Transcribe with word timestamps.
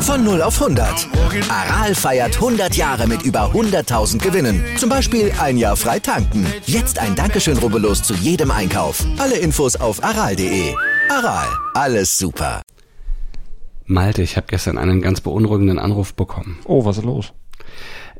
Von 0.00 0.22
0 0.24 0.40
auf 0.42 0.62
100. 0.62 1.08
Aral 1.50 1.94
feiert 1.94 2.36
100 2.36 2.76
Jahre 2.76 3.08
mit 3.08 3.22
über 3.22 3.50
100.000 3.52 4.18
Gewinnen. 4.18 4.64
Zum 4.78 4.88
Beispiel 4.88 5.32
ein 5.40 5.56
Jahr 5.56 5.76
frei 5.76 5.98
tanken. 5.98 6.46
Jetzt 6.64 6.98
ein 7.00 7.16
Dankeschön, 7.16 7.58
rubbellos 7.58 8.02
zu 8.04 8.14
jedem 8.14 8.52
Einkauf. 8.52 9.04
Alle 9.18 9.36
Infos 9.36 9.74
auf 9.74 10.02
aral.de. 10.04 10.74
Aral, 11.10 11.48
alles 11.74 12.16
super. 12.18 12.62
Malte, 13.86 14.22
ich 14.22 14.36
habe 14.36 14.46
gestern 14.48 14.78
einen 14.78 15.02
ganz 15.02 15.20
beunruhigenden 15.20 15.78
Anruf 15.78 16.14
bekommen. 16.14 16.58
Oh, 16.66 16.84
was 16.84 16.98
ist 16.98 17.04
los? 17.04 17.32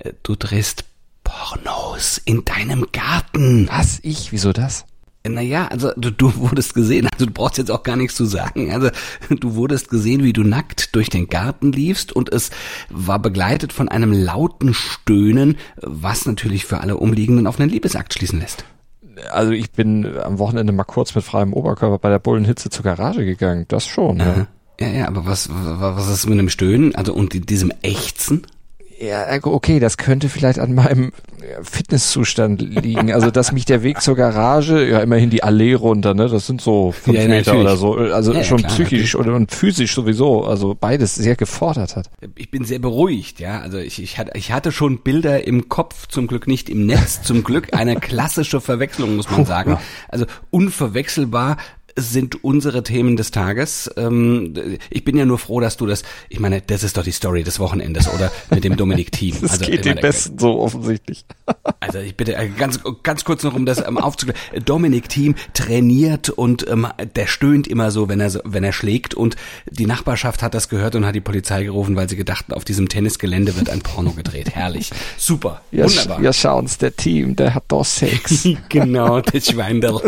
Äh, 0.01 0.13
Du 0.23 0.35
drehst 0.35 0.85
Pornos 1.27 2.21
in 2.25 2.45
deinem 2.45 2.87
Garten. 2.93 3.69
Was? 3.71 3.99
Ich? 4.03 4.33
Wieso 4.33 4.53
das? 4.53 4.85
Naja, 5.29 5.67
also 5.67 5.91
du, 5.97 6.13
du 6.13 6.37
wurdest 6.37 6.75
gesehen, 6.75 7.09
also 7.13 7.27
du 7.27 7.33
brauchst 7.33 7.59
jetzt 7.59 7.71
auch 7.73 7.83
gar 7.83 7.97
nichts 7.97 8.15
zu 8.15 8.27
sagen. 8.27 8.71
Also 8.73 8.91
du 9.29 9.55
wurdest 9.57 9.91
gesehen, 9.91 10.23
wie 10.23 10.33
du 10.33 10.45
nackt 10.45 10.95
durch 10.95 11.11
den 11.11 11.29
Garten 11.29 11.73
liefst 11.73 12.13
und 12.13 12.33
es 12.33 12.51
war 12.91 13.19
begleitet 13.19 13.73
von 13.73 13.89
einem 13.89 14.13
lauten 14.13 14.73
Stöhnen, 14.73 15.57
was 15.83 16.27
natürlich 16.27 16.65
für 16.65 16.79
alle 16.81 16.97
Umliegenden 16.97 17.49
auf 17.49 17.59
einen 17.59 17.71
Liebesakt 17.71 18.15
schließen 18.15 18.39
lässt. 18.39 18.65
Also 19.33 19.51
ich 19.51 19.73
bin 19.73 20.17
am 20.19 20.39
Wochenende 20.39 20.73
mal 20.73 20.85
kurz 20.85 21.13
mit 21.17 21.25
freiem 21.25 21.53
Oberkörper 21.55 21.99
bei 21.99 22.09
der 22.11 22.21
Bullenhitze 22.21 22.71
zur 22.71 22.85
Garage 22.85 23.25
gegangen. 23.25 23.65
Das 23.67 23.85
schon, 23.87 24.19
ja. 24.19 24.47
Ja, 24.79 24.89
ja, 24.89 25.09
aber 25.09 25.27
was, 25.27 25.49
was 25.51 26.09
ist 26.09 26.29
mit 26.29 26.39
dem 26.39 26.51
Stöhnen? 26.51 26.95
Also 26.95 27.15
und 27.15 27.33
die- 27.33 27.41
diesem 27.41 27.73
Ächzen? 27.83 28.47
Ja, 28.99 29.27
okay, 29.43 29.79
das 29.79 29.99
könnte 29.99 30.29
vielleicht 30.29 30.59
an 30.59 30.75
meinem 30.75 31.13
ja, 31.41 31.63
Fitnesszustand 31.63 32.63
liegen. 32.63 33.13
Also, 33.13 33.31
dass 33.31 33.53
mich 33.53 33.67
der 33.67 33.83
Weg 33.83 34.01
zur 34.01 34.17
Garage, 34.17 34.89
ja, 34.89 35.01
immerhin 35.01 35.29
die 35.29 35.43
Allee 35.43 35.75
runter, 35.75 36.15
ne, 36.15 36.29
das 36.29 36.47
sind 36.47 36.63
so 36.63 36.93
fünf 36.93 37.19
Ja, 37.19 37.29
Meter 37.29 37.59
oder 37.59 37.77
so. 37.77 37.95
Also 37.95 38.33
Ja, 38.33 38.43
schon 38.43 38.59
klar, 38.59 38.73
psychisch 38.73 39.15
und, 39.15 39.29
und 39.29 39.53
physisch 39.53 39.95
sowieso, 39.95 40.45
also 40.45 40.75
beides 40.75 41.15
sehr 41.15 41.37
gefordert 41.37 41.95
hat. 41.95 42.11
Ich 42.37 42.51
bin 42.51 42.65
sehr 42.65 42.79
beruhigt, 42.79 43.39
ja. 43.39 43.61
Also 43.61 43.79
ich, 43.79 44.03
ich, 44.03 44.19
hatte, 44.19 44.33
ich 44.35 44.53
hatte 44.53 44.73
schon 44.73 45.03
Bilder 45.03 45.47
im 45.47 45.69
Kopf, 45.69 46.07
zum 46.07 46.27
Glück 46.27 46.47
nicht 46.47 46.71
im 46.71 46.87
Netz, 46.87 47.23
zum 47.23 47.45
Glück 47.45 47.75
eine 47.75 47.97
klassische 47.97 48.63
Verwechslung, 48.63 49.17
muss 49.17 49.31
man 49.31 49.45
sagen. 49.47 49.79
Also 50.09 50.25
unverwechselbar 50.51 51.59
sind 51.97 52.45
unsere 52.45 52.83
Themen 52.83 53.17
des 53.17 53.31
Tages. 53.31 53.91
Ähm, 53.97 54.55
ich 54.91 55.05
bin 55.05 55.17
ja 55.17 55.25
nur 55.25 55.39
froh, 55.39 55.61
dass 55.61 55.77
du 55.77 55.87
das, 55.87 56.03
ich 56.29 56.39
meine, 56.41 56.61
das 56.61 56.83
ist 56.83 56.97
doch 56.97 57.03
die 57.05 57.13
Story 57.13 57.43
des 57.43 57.59
Wochenendes, 57.59 58.09
oder? 58.13 58.31
Mit 58.51 58.65
dem 58.65 58.77
Dominik 58.77 59.13
Thiem. 59.13 59.35
Das 59.47 59.53
also, 59.53 59.65
geht 59.67 59.75
ich 59.75 59.81
den 59.83 60.01
Besten 60.01 60.39
so 60.39 60.61
offensichtlich. 60.61 61.25
Also 61.79 61.99
ich 62.01 62.17
bitte 62.17 62.35
äh, 62.35 62.49
ganz 62.49 62.81
ganz 63.03 63.25
kurz 63.25 63.45
noch, 63.45 63.55
um 63.55 63.65
das 63.65 63.87
ähm, 63.87 63.99
aufzuklären. 63.99 64.41
Dominik 64.65 65.09
Thiem 65.09 65.37
trainiert 65.55 66.31
und 66.31 66.69
ähm, 66.69 66.87
der 67.15 67.27
stöhnt 67.27 67.69
immer 67.69 67.91
so, 67.93 68.09
wenn 68.09 68.19
er 68.19 68.33
wenn 68.45 68.65
er 68.65 68.73
schlägt 68.73 69.15
und 69.15 69.37
die 69.71 69.87
Nachbarschaft 69.87 70.43
hat 70.43 70.55
das 70.55 70.69
gehört 70.69 70.97
und 70.97 71.07
hat 71.07 71.15
die 71.15 71.21
Polizei 71.21 71.63
gerufen, 71.63 71.95
weil 71.95 72.09
sie 72.09 72.17
gedachten, 72.17 72.53
auf 72.53 72.65
diesem 72.65 72.89
Tennisgelände 72.89 73.57
wird 73.57 73.71
ein 73.71 73.81
Porno 73.81 74.11
gedreht. 74.13 74.51
Herrlich, 74.51 74.91
super, 75.17 75.61
Ja, 75.71 75.85
wunderbar. 75.85 76.21
ja 76.23 76.33
schauen's, 76.33 76.79
der 76.79 76.97
Team, 76.97 77.37
der 77.37 77.55
hat 77.55 77.65
doch 77.69 77.85
Sex. 77.85 78.49
genau, 78.69 79.21
das 79.21 79.47
Schweindel. 79.47 80.01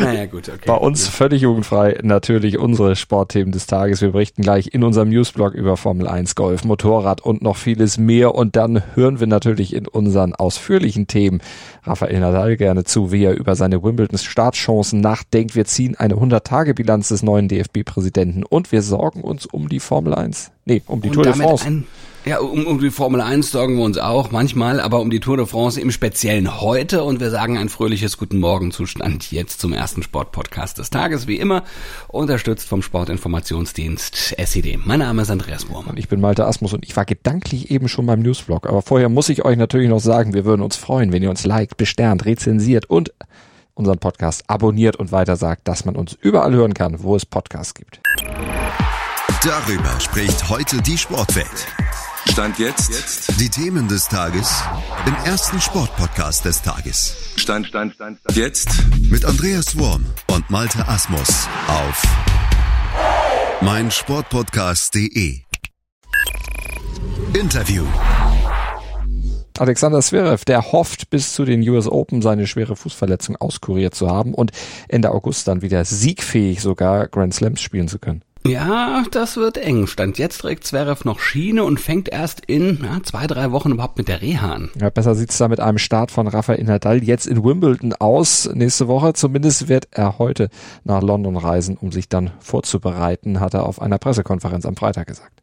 naja 0.00 0.26
gut, 0.26 0.37
okay. 0.38 0.66
Bei 0.66 0.74
uns 0.74 1.08
völlig 1.08 1.42
jugendfrei 1.42 1.98
natürlich 2.02 2.58
unsere 2.58 2.96
Sportthemen 2.96 3.52
des 3.52 3.66
Tages. 3.66 4.00
Wir 4.00 4.12
berichten 4.12 4.42
gleich 4.42 4.72
in 4.72 4.84
unserem 4.84 5.08
Newsblog 5.08 5.54
über 5.54 5.76
Formel 5.76 6.06
1, 6.06 6.34
Golf, 6.34 6.64
Motorrad 6.64 7.20
und 7.20 7.42
noch 7.42 7.56
vieles 7.56 7.98
mehr. 7.98 8.34
Und 8.34 8.56
dann 8.56 8.82
hören 8.94 9.20
wir 9.20 9.26
natürlich 9.26 9.74
in 9.74 9.88
unseren 9.88 10.34
ausführlichen 10.34 11.06
Themen 11.06 11.40
Rafael 11.82 12.20
Nadal 12.20 12.56
gerne 12.56 12.84
zu, 12.84 13.10
wie 13.10 13.24
er 13.24 13.36
über 13.36 13.56
seine 13.56 13.82
Wimbledon 13.82 14.18
Startchancen 14.18 15.00
nachdenkt. 15.00 15.56
Wir 15.56 15.64
ziehen 15.64 15.96
eine 15.96 16.14
100-Tage-Bilanz 16.14 17.08
des 17.08 17.22
neuen 17.22 17.48
DFB-Präsidenten 17.48 18.44
und 18.44 18.70
wir 18.70 18.82
sorgen 18.82 19.22
uns 19.22 19.46
um 19.46 19.68
die 19.68 19.80
Formel 19.80 20.14
1. 20.14 20.52
Nee, 20.68 20.82
um 20.86 21.00
die 21.00 21.08
Und 21.08 21.14
Tour 21.14 21.24
de 21.24 21.32
France. 21.32 21.66
Ein, 21.66 21.86
ja, 22.26 22.40
um, 22.40 22.66
um 22.66 22.78
die 22.78 22.90
Formel 22.90 23.22
1 23.22 23.50
sorgen 23.50 23.78
wir 23.78 23.84
uns 23.84 23.96
auch 23.96 24.30
manchmal, 24.32 24.80
aber 24.80 25.00
um 25.00 25.08
die 25.08 25.18
Tour 25.18 25.38
de 25.38 25.46
France 25.46 25.80
im 25.80 25.90
Speziellen 25.90 26.60
heute 26.60 27.04
und 27.04 27.20
wir 27.20 27.30
sagen 27.30 27.56
ein 27.56 27.70
fröhliches 27.70 28.18
Guten 28.18 28.38
Morgen 28.38 28.70
Zustand 28.70 29.32
jetzt 29.32 29.60
zum 29.60 29.72
ersten 29.72 30.02
Sportpodcast 30.02 30.76
des 30.76 30.90
Tages, 30.90 31.26
wie 31.26 31.38
immer, 31.38 31.62
unterstützt 32.08 32.68
vom 32.68 32.82
Sportinformationsdienst 32.82 34.38
SED. 34.38 34.78
Mein 34.84 34.98
Name 34.98 35.22
ist 35.22 35.30
Andreas 35.30 35.70
Wurm. 35.70 35.86
Und 35.86 35.98
ich 35.98 36.08
bin 36.08 36.20
Malte 36.20 36.44
Asmus 36.44 36.74
und 36.74 36.84
ich 36.84 36.94
war 36.94 37.06
gedanklich 37.06 37.70
eben 37.70 37.88
schon 37.88 38.04
beim 38.04 38.20
Newsblog. 38.20 38.66
Aber 38.68 38.82
vorher 38.82 39.08
muss 39.08 39.30
ich 39.30 39.46
euch 39.46 39.56
natürlich 39.56 39.88
noch 39.88 40.00
sagen, 40.00 40.34
wir 40.34 40.44
würden 40.44 40.60
uns 40.60 40.76
freuen, 40.76 41.14
wenn 41.14 41.22
ihr 41.22 41.30
uns 41.30 41.46
liked, 41.46 41.78
besternt, 41.78 42.26
rezensiert 42.26 42.90
und 42.90 43.14
unseren 43.72 43.96
Podcast 43.96 44.44
abonniert 44.48 44.96
und 44.96 45.12
weiter 45.12 45.36
sagt, 45.36 45.66
dass 45.66 45.86
man 45.86 45.96
uns 45.96 46.12
überall 46.20 46.52
hören 46.52 46.74
kann, 46.74 47.02
wo 47.02 47.16
es 47.16 47.24
Podcasts 47.24 47.72
gibt. 47.72 48.02
Darüber 49.44 50.00
spricht 50.00 50.48
heute 50.48 50.82
die 50.82 50.98
Sportwelt. 50.98 51.68
Stand 52.28 52.58
jetzt. 52.58 53.40
Die 53.40 53.48
Themen 53.48 53.86
des 53.86 54.08
Tages 54.08 54.64
im 55.06 55.14
ersten 55.24 55.60
Sportpodcast 55.60 56.44
des 56.44 56.60
Tages. 56.60 57.16
Stand, 57.36 57.68
Stand, 57.68 57.94
Stand, 57.94 58.18
Stand. 58.18 58.36
Jetzt. 58.36 58.68
Mit 59.08 59.24
Andreas 59.24 59.78
Worm 59.78 60.04
und 60.32 60.50
Malte 60.50 60.88
Asmus 60.88 61.46
auf 61.68 62.02
meinsportpodcast.de. 63.60 65.42
Interview. 67.34 67.84
Alexander 69.56 70.00
Zverev, 70.00 70.44
der 70.44 70.72
hofft, 70.72 71.10
bis 71.10 71.32
zu 71.32 71.44
den 71.44 71.68
US 71.68 71.86
Open 71.86 72.22
seine 72.22 72.48
schwere 72.48 72.74
Fußverletzung 72.74 73.36
auskuriert 73.36 73.94
zu 73.94 74.08
haben 74.08 74.34
und 74.34 74.50
Ende 74.88 75.12
August 75.12 75.46
dann 75.46 75.62
wieder 75.62 75.84
siegfähig 75.84 76.60
sogar 76.60 77.06
Grand 77.06 77.34
Slams 77.34 77.60
spielen 77.60 77.86
zu 77.86 78.00
können. 78.00 78.22
Ja, 78.46 79.04
das 79.10 79.36
wird 79.36 79.58
eng. 79.58 79.86
Stand 79.86 80.18
jetzt 80.18 80.38
trägt 80.38 80.64
Zverev 80.64 81.04
noch 81.04 81.20
Schiene 81.20 81.64
und 81.64 81.80
fängt 81.80 82.08
erst 82.08 82.40
in 82.46 82.78
ja, 82.82 83.02
zwei, 83.02 83.26
drei 83.26 83.52
Wochen 83.52 83.72
überhaupt 83.72 83.98
mit 83.98 84.08
der 84.08 84.22
Reha 84.22 84.52
an. 84.52 84.70
Ja, 84.80 84.90
besser 84.90 85.14
sieht's 85.14 85.38
da 85.38 85.48
mit 85.48 85.60
einem 85.60 85.78
Start 85.78 86.10
von 86.10 86.26
Rafael 86.26 86.62
Nadal 86.64 87.02
jetzt 87.02 87.26
in 87.26 87.44
Wimbledon 87.44 87.92
aus 87.94 88.48
nächste 88.54 88.88
Woche. 88.88 89.12
Zumindest 89.12 89.68
wird 89.68 89.88
er 89.90 90.18
heute 90.18 90.48
nach 90.84 91.02
London 91.02 91.36
reisen, 91.36 91.76
um 91.76 91.92
sich 91.92 92.08
dann 92.08 92.30
vorzubereiten, 92.38 93.40
hat 93.40 93.54
er 93.54 93.66
auf 93.66 93.82
einer 93.82 93.98
Pressekonferenz 93.98 94.64
am 94.66 94.76
Freitag 94.76 95.08
gesagt. 95.08 95.42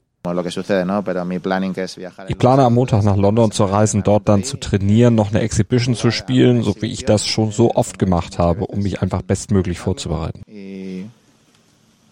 Ich 2.28 2.38
plane 2.40 2.64
am 2.64 2.74
Montag 2.74 3.04
nach 3.04 3.16
London 3.16 3.52
zu 3.52 3.64
reisen, 3.66 4.02
dort 4.02 4.28
dann 4.28 4.44
zu 4.44 4.58
trainieren, 4.58 5.14
noch 5.14 5.30
eine 5.30 5.42
Exhibition 5.42 5.94
zu 5.94 6.10
spielen, 6.10 6.64
so 6.64 6.76
wie 6.82 6.92
ich 6.92 7.06
das 7.06 7.28
schon 7.28 7.52
so 7.52 7.76
oft 7.76 8.00
gemacht 8.00 8.40
habe, 8.40 8.66
um 8.66 8.82
mich 8.82 9.04
einfach 9.04 9.22
bestmöglich 9.22 9.78
vorzubereiten. 9.78 10.42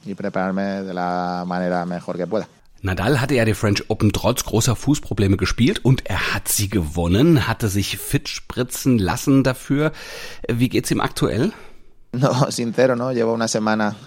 Y, 0.06 0.16
prepararme 0.16 0.84
de 0.84 0.94
la 0.94 1.44
manera 1.46 1.86
mejor 1.86 2.18
que 2.18 2.28
pueda. 2.28 2.48
Nadal 2.82 3.22
hatte 3.22 3.36
ja 3.36 3.46
die 3.46 3.54
French 3.54 3.86
Open 3.88 4.12
trotz 4.12 4.44
großer 4.44 4.76
Fußprobleme 4.76 5.38
gespielt 5.38 5.86
und 5.86 6.06
er 6.06 6.34
hat 6.34 6.50
sie 6.50 6.68
gewonnen, 6.70 7.48
hatte 7.48 7.70
sich 7.70 7.98
fit 7.98 8.28
spritzen 8.28 8.98
lassen 8.98 9.44
dafür. 9.44 9.94
Wie 10.50 10.68
geht's 10.68 10.92
ihm 10.92 11.00
aktuell? 11.00 11.54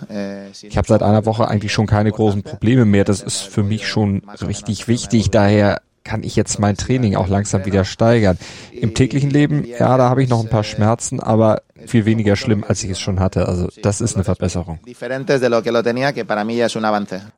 Eh, 0.09 0.51
Ich 0.63 0.77
habe 0.77 0.87
seit 0.87 1.03
einer 1.03 1.27
Woche 1.27 1.49
eigentlich 1.49 1.73
schon 1.73 1.87
keine 1.87 2.13
großen 2.13 2.43
Probleme 2.43 2.85
mehr. 2.85 3.05
Das 3.05 3.21
ist 3.21 3.41
für 3.41 3.63
mich 3.65 3.89
schon 3.89 4.23
richtig 4.47 4.87
wichtig. 4.87 5.31
Daher 5.31 5.81
kann 6.07 6.23
ich 6.23 6.37
jetzt 6.37 6.59
mein 6.59 6.77
Training 6.77 7.17
auch 7.17 7.29
langsam 7.29 7.67
wieder 7.67 7.85
steigern. 7.85 8.39
Im 8.73 8.95
täglichen 8.95 9.29
Leben, 9.31 9.65
ja, 9.67 9.99
da 9.99 10.09
habe 10.09 10.23
ich 10.23 10.29
noch 10.29 10.41
ein 10.41 10.49
paar 10.49 10.65
Schmerzen, 10.65 11.21
aber 11.21 11.63
viel 11.87 12.05
weniger 12.05 12.37
schlimm, 12.37 12.65
als 12.67 12.83
ich 12.85 12.91
es 12.91 13.01
schon 13.01 13.21
hatte. 13.21 13.49
Also 13.49 13.69
das 13.83 14.01
ist 14.01 14.15
eine 14.15 14.25
Verbesserung. 14.25 14.79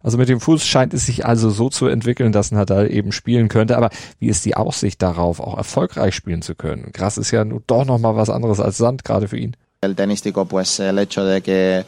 Also 0.02 0.18
mit 0.18 0.28
dem 0.28 0.40
Fuß 0.40 0.66
scheint 0.66 0.94
es 0.94 1.06
sich 1.06 1.26
also 1.26 1.50
so 1.50 1.70
zu 1.70 1.86
entwickeln, 1.86 2.32
dass 2.32 2.52
Nadal 2.52 2.92
eben 2.92 3.12
spielen 3.12 3.48
könnte. 3.48 3.76
Aber 3.76 3.90
wie 4.18 4.28
ist 4.28 4.44
die 4.44 4.54
Aussicht 4.54 5.00
darauf, 5.02 5.40
auch 5.40 5.56
erfolgreich 5.56 6.14
spielen 6.14 6.42
zu 6.42 6.54
können? 6.54 6.92
Gras 6.92 7.16
ist 7.16 7.30
ja 7.30 7.44
nun 7.44 7.62
doch 7.66 7.84
noch 7.86 7.98
mal 7.98 8.16
was 8.16 8.30
anderes 8.30 8.60
als 8.60 8.76
Sand, 8.76 9.04
gerade 9.04 9.28
für 9.28 9.38
ihn. 9.38 9.56
El 9.80 9.94
tenístico, 9.94 10.44
pues 10.44 10.80
el 10.80 10.98
hecho 10.98 11.24
de 11.24 11.40
que 11.40 11.84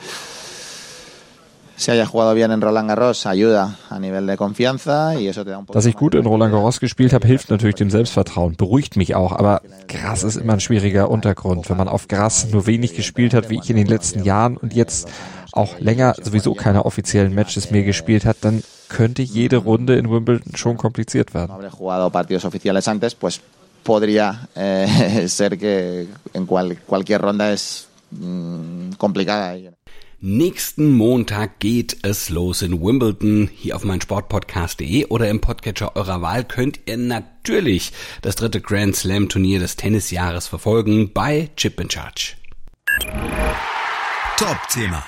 se 1.81 1.93
haya 1.93 2.05
jugado 2.05 2.35
bien 2.35 2.51
en 2.51 2.61
Roland 2.61 2.91
Garros 2.91 3.25
ayuda 3.25 3.79
a 3.89 3.99
nivel 3.99 4.27
de 4.27 4.37
confianza 4.37 5.19
y 5.19 5.29
eso 5.29 5.45
te 5.45 5.51
da 5.51 5.59
un 5.59 5.65
poco. 5.65 5.79
Dass 5.79 5.87
ich 5.87 5.97
gut 5.97 6.15
in 6.15 6.27
Roland 6.27 6.53
Garros 6.53 6.79
gespielt 6.79 7.15
habe, 7.15 7.27
hilft 7.27 7.51
natürlich 7.51 7.77
dem 7.77 7.89
Selbstvertrauen, 7.89 8.55
beruhigt 8.57 8.97
mich 8.97 9.15
auch, 9.15 9.33
aber 9.33 9.63
Gras 9.89 10.23
ist 10.23 10.37
immer 10.37 10.53
ein 10.53 10.61
schwieriger 10.61 11.11
Untergrund. 11.11 11.71
Wenn 11.71 11.79
man 11.79 11.89
auf 11.89 12.07
Gras 12.07 12.49
nur 12.51 12.67
wenig 12.67 12.95
gespielt 12.95 13.33
hat, 13.33 13.49
wie 13.49 13.59
ich 13.59 13.71
in 13.71 13.77
den 13.77 13.87
letzten 13.87 14.25
Jahren 14.25 14.59
und 14.59 14.75
jetzt 14.75 15.09
auch 15.53 15.79
länger 15.79 16.15
sowieso 16.23 16.55
keine 16.55 16.85
offiziellen 16.85 17.35
Matches 17.35 17.71
mehr 17.71 17.83
gespielt 17.83 18.27
hat, 18.27 18.37
dann 18.43 18.63
könnte 18.91 19.23
jede 19.23 19.57
Runde 19.57 19.97
in 19.97 20.11
Wimbledon 20.11 20.55
schon 20.57 20.77
kompliziert 20.77 21.33
werden. 21.33 21.55
podría 23.83 24.47
eh, 24.55 25.27
ser 25.29 25.57
que 25.57 26.07
en 26.35 26.47
cual- 26.47 26.77
cualquier 26.87 27.19
ronda 27.23 27.51
es 27.51 27.89
mm, 28.11 28.93
complicada. 28.99 29.57
Nächsten 30.23 30.93
Montag 30.93 31.61
geht 31.61 31.97
es 32.03 32.29
los 32.29 32.61
in 32.61 32.83
Wimbledon. 32.83 33.49
Hier 33.55 33.75
auf 33.75 33.85
meinsportpodcast.de 33.85 35.07
oder 35.07 35.31
im 35.31 35.41
Podcatcher 35.41 35.97
eurer 35.97 36.21
Wahl 36.21 36.45
könnt 36.45 36.81
ihr 36.85 36.99
natürlich 36.99 37.93
das 38.21 38.37
dritte 38.37 38.61
Grand 38.61 38.95
Slam 38.95 39.31
Turnier 39.31 39.61
des 39.61 39.77
Tennisjahres 39.77 40.47
verfolgen 40.47 41.11
bei 41.15 41.49
Chip 41.57 41.81
in 41.81 41.89
Charge. 41.89 42.35
Top-Thema. 44.37 45.03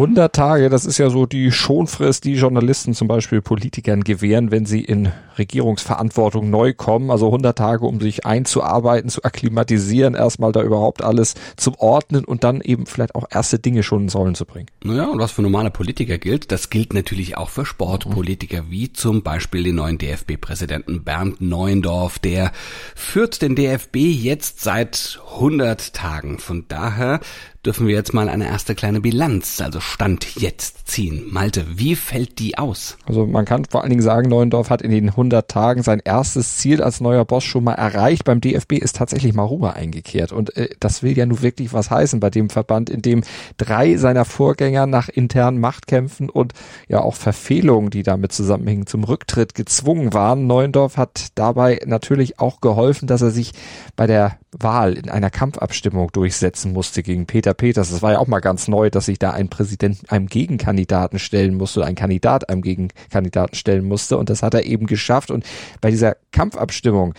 100 0.00 0.34
Tage, 0.34 0.70
das 0.70 0.86
ist 0.86 0.96
ja 0.96 1.10
so 1.10 1.26
die 1.26 1.52
Schonfrist, 1.52 2.24
die 2.24 2.32
Journalisten 2.32 2.94
zum 2.94 3.06
Beispiel 3.06 3.42
Politikern 3.42 4.02
gewähren, 4.02 4.50
wenn 4.50 4.64
sie 4.64 4.80
in 4.80 5.12
Regierungsverantwortung 5.36 6.48
neu 6.48 6.72
kommen. 6.72 7.10
Also 7.10 7.26
100 7.26 7.58
Tage, 7.58 7.84
um 7.84 8.00
sich 8.00 8.24
einzuarbeiten, 8.24 9.10
zu 9.10 9.24
akklimatisieren, 9.24 10.14
erstmal 10.14 10.52
da 10.52 10.62
überhaupt 10.62 11.04
alles 11.04 11.34
zu 11.56 11.78
ordnen 11.80 12.24
und 12.24 12.44
dann 12.44 12.62
eben 12.62 12.86
vielleicht 12.86 13.14
auch 13.14 13.26
erste 13.30 13.58
Dinge 13.58 13.82
schon 13.82 14.04
ins 14.04 14.16
Rollen 14.16 14.34
zu 14.34 14.46
bringen. 14.46 14.68
Naja, 14.82 15.04
und 15.04 15.18
was 15.18 15.32
für 15.32 15.42
normale 15.42 15.70
Politiker 15.70 16.16
gilt, 16.16 16.50
das 16.50 16.70
gilt 16.70 16.94
natürlich 16.94 17.36
auch 17.36 17.50
für 17.50 17.66
Sportpolitiker, 17.66 18.70
wie 18.70 18.94
zum 18.94 19.22
Beispiel 19.22 19.64
den 19.64 19.74
neuen 19.74 19.98
DFB-Präsidenten 19.98 21.04
Bernd 21.04 21.42
Neuendorf. 21.42 22.18
Der 22.18 22.52
führt 22.94 23.42
den 23.42 23.54
DFB 23.54 23.96
jetzt 23.96 24.62
seit 24.62 25.20
100 25.34 25.94
Tagen. 25.94 26.38
Von 26.38 26.66
daher 26.68 27.20
dürfen 27.64 27.86
wir 27.86 27.94
jetzt 27.94 28.14
mal 28.14 28.30
eine 28.30 28.46
erste 28.46 28.74
kleine 28.74 29.02
Bilanz, 29.02 29.60
also 29.60 29.80
Stand 29.80 30.36
jetzt 30.36 30.88
ziehen. 30.88 31.26
Malte, 31.30 31.66
wie 31.74 31.94
fällt 31.94 32.38
die 32.38 32.56
aus? 32.56 32.96
Also 33.04 33.26
man 33.26 33.44
kann 33.44 33.66
vor 33.66 33.82
allen 33.82 33.90
Dingen 33.90 34.02
sagen, 34.02 34.30
Neuendorf 34.30 34.70
hat 34.70 34.80
in 34.80 34.90
den 34.90 35.10
100 35.10 35.46
Tagen 35.48 35.82
sein 35.82 36.00
erstes 36.02 36.56
Ziel 36.56 36.82
als 36.82 37.00
neuer 37.00 37.26
Boss 37.26 37.44
schon 37.44 37.64
mal 37.64 37.74
erreicht. 37.74 38.24
Beim 38.24 38.40
DFB 38.40 38.74
ist 38.74 38.96
tatsächlich 38.96 39.34
mal 39.34 39.44
Ruhe 39.44 39.74
eingekehrt 39.74 40.32
und 40.32 40.56
äh, 40.56 40.70
das 40.80 41.02
will 41.02 41.16
ja 41.16 41.26
nun 41.26 41.42
wirklich 41.42 41.74
was 41.74 41.90
heißen 41.90 42.18
bei 42.18 42.30
dem 42.30 42.48
Verband, 42.48 42.88
in 42.88 43.02
dem 43.02 43.22
drei 43.58 43.96
seiner 43.96 44.24
Vorgänger 44.24 44.86
nach 44.86 45.10
internen 45.10 45.60
Machtkämpfen 45.60 46.30
und 46.30 46.54
ja 46.88 47.02
auch 47.02 47.14
Verfehlungen, 47.14 47.90
die 47.90 48.02
damit 48.02 48.32
zusammenhängen, 48.32 48.86
zum 48.86 49.04
Rücktritt 49.04 49.54
gezwungen 49.54 50.14
waren. 50.14 50.46
Neuendorf 50.46 50.96
hat 50.96 51.28
dabei 51.34 51.80
natürlich 51.84 52.38
auch 52.38 52.62
geholfen, 52.62 53.06
dass 53.06 53.20
er 53.20 53.30
sich 53.30 53.52
bei 53.96 54.06
der 54.06 54.38
Wahl 54.52 54.94
in 54.94 55.08
einer 55.20 55.30
Kampfabstimmung 55.30 56.10
durchsetzen 56.12 56.72
musste 56.72 57.02
gegen 57.02 57.26
Peter 57.26 57.54
Peters. 57.54 57.90
Das 57.90 58.02
war 58.02 58.12
ja 58.12 58.18
auch 58.18 58.26
mal 58.26 58.40
ganz 58.40 58.68
neu, 58.68 58.90
dass 58.90 59.06
sich 59.06 59.18
da 59.18 59.30
ein 59.30 59.48
Präsident 59.48 60.10
einem 60.10 60.26
Gegenkandidaten 60.26 61.18
stellen 61.18 61.54
musste, 61.54 61.84
ein 61.84 61.94
Kandidat 61.94 62.48
einem 62.48 62.62
Gegenkandidaten 62.62 63.54
stellen 63.54 63.84
musste. 63.84 64.16
Und 64.16 64.30
das 64.30 64.42
hat 64.42 64.54
er 64.54 64.64
eben 64.64 64.86
geschafft. 64.86 65.30
Und 65.30 65.44
bei 65.80 65.90
dieser 65.90 66.16
Kampfabstimmung 66.32 67.14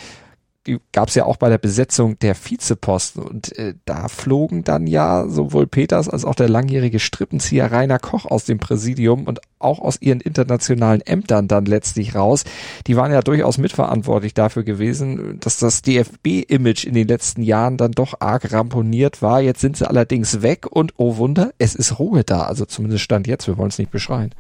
gab 0.92 1.10
es 1.10 1.16
ja 1.16 1.26
auch 1.26 1.38
bei 1.38 1.50
der 1.50 1.58
Besetzung 1.58 2.20
der 2.20 2.36
Vizeposten 2.36 3.24
und 3.24 3.58
äh, 3.58 3.74
da 3.86 4.08
flogen 4.08 4.64
dann 4.64 4.86
ja 4.86 5.28
sowohl 5.28 5.66
Peters 5.66 6.08
als 6.08 6.24
auch 6.24 6.36
der 6.36 6.50
langjährige 6.50 7.00
Strippenzieher 7.00 7.72
Rainer 7.72 7.98
Koch 7.98 8.26
aus 8.26 8.46
dem 8.46 8.60
Präsidium 8.60 9.26
und 9.26 9.42
auch 9.58 9.80
aus 9.80 10.02
ihren 10.02 10.22
internationalen 10.22 11.02
Ämtern 11.02 11.48
dann 11.48 11.66
letztlich 11.66 12.14
raus. 12.14 12.44
Die 12.86 12.96
waren 12.96 13.12
ja 13.12 13.22
durchaus 13.22 13.58
mitverantwortlich 13.58 14.36
dafür 14.36 14.64
gewesen, 14.64 15.40
dass 15.40 15.58
das 15.58 15.82
DFB-Image 15.82 16.86
in 16.86 16.94
den 16.94 17.08
letzten 17.08 17.42
Jahren 17.42 17.78
dann 17.78 17.92
doch 17.92 18.22
arg 18.22 18.52
ramponiert 18.52 19.22
war. 19.22 19.42
Jetzt 19.42 19.62
sind 19.62 19.78
sie 19.78 19.88
allerdings 19.88 20.44
weg 20.44 20.68
und 20.70 20.94
oh 20.98 21.18
Wunder, 21.18 21.54
es 21.58 21.74
ist 21.74 21.98
Ruhe 21.98 22.24
da. 22.24 22.44
Also 22.44 22.66
zumindest 22.66 23.04
stand 23.04 23.26
jetzt, 23.26 23.48
wir 23.48 23.58
wollen 23.58 23.70
es 23.70 23.80
nicht 23.80 23.92
beschreien. 23.92 24.36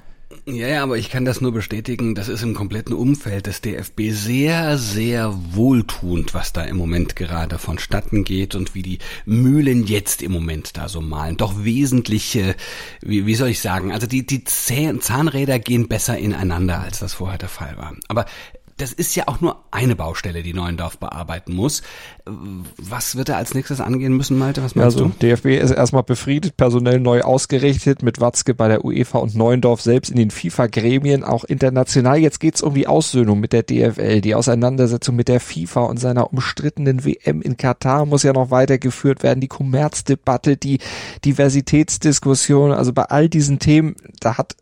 Ja, 0.45 0.67
ja, 0.67 0.83
aber 0.83 0.97
ich 0.97 1.09
kann 1.09 1.25
das 1.25 1.41
nur 1.41 1.51
bestätigen, 1.51 2.15
das 2.15 2.27
ist 2.27 2.41
im 2.41 2.53
kompletten 2.53 2.93
Umfeld 2.93 3.45
des 3.45 3.61
DFB 3.61 4.09
sehr, 4.11 4.77
sehr 4.77 5.33
wohltuend, 5.53 6.33
was 6.33 6.51
da 6.51 6.63
im 6.63 6.77
Moment 6.77 7.15
gerade 7.15 7.57
vonstatten 7.59 8.23
geht 8.23 8.55
und 8.55 8.73
wie 8.73 8.81
die 8.81 8.99
Mühlen 9.25 9.85
jetzt 9.85 10.21
im 10.21 10.31
Moment 10.31 10.77
da 10.77 10.89
so 10.89 10.99
malen. 10.99 11.37
Doch 11.37 11.63
wesentliche, 11.63 12.55
wie, 13.01 13.25
wie 13.25 13.35
soll 13.35 13.49
ich 13.49 13.59
sagen, 13.59 13.91
also 13.91 14.07
die, 14.07 14.25
die 14.25 14.43
Zahnräder 14.43 15.59
gehen 15.59 15.87
besser 15.87 16.17
ineinander, 16.17 16.79
als 16.79 16.99
das 16.99 17.13
vorher 17.13 17.37
der 17.37 17.49
Fall 17.49 17.77
war. 17.77 17.95
Aber 18.07 18.25
das 18.81 18.93
ist 18.93 19.15
ja 19.15 19.27
auch 19.27 19.41
nur 19.41 19.57
eine 19.69 19.95
Baustelle, 19.95 20.41
die 20.41 20.53
Neuendorf 20.53 20.97
bearbeiten 20.97 21.53
muss. 21.53 21.83
Was 22.25 23.15
wird 23.15 23.29
er 23.29 23.37
als 23.37 23.53
nächstes 23.53 23.79
angehen 23.79 24.17
müssen, 24.17 24.39
Malte? 24.39 24.63
Was 24.63 24.73
meinst 24.73 24.97
also, 24.97 25.09
du? 25.09 25.13
DFB 25.21 25.61
ist 25.61 25.69
erstmal 25.69 26.01
befriedet, 26.01 26.57
personell 26.57 26.99
neu 26.99 27.21
ausgerichtet, 27.21 28.01
mit 28.01 28.19
Watzke 28.19 28.55
bei 28.55 28.67
der 28.67 28.83
UEFA 28.83 29.19
und 29.19 29.35
Neuendorf 29.35 29.81
selbst 29.81 30.09
in 30.09 30.17
den 30.17 30.31
FIFA-Gremien, 30.31 31.23
auch 31.23 31.43
international. 31.43 32.17
Jetzt 32.17 32.39
geht's 32.39 32.63
um 32.63 32.73
die 32.73 32.87
Aussöhnung 32.87 33.39
mit 33.39 33.53
der 33.53 33.61
DFL. 33.63 34.21
Die 34.21 34.33
Auseinandersetzung 34.33 35.15
mit 35.15 35.27
der 35.27 35.39
FIFA 35.39 35.81
und 35.81 35.97
seiner 35.97 36.31
umstrittenen 36.31 37.05
WM 37.05 37.41
in 37.41 37.57
Katar 37.57 38.07
muss 38.07 38.23
ja 38.23 38.33
noch 38.33 38.49
weitergeführt 38.49 39.21
werden. 39.21 39.41
Die 39.41 39.47
Kommerzdebatte, 39.47 40.57
die 40.57 40.79
Diversitätsdiskussion. 41.23 42.71
Also 42.71 42.93
bei 42.93 43.03
all 43.03 43.29
diesen 43.29 43.59
Themen, 43.59 43.95
da 44.19 44.39
hat 44.39 44.55